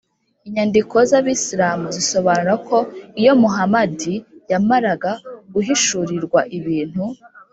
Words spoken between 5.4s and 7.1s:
guhishurirwa ibintu,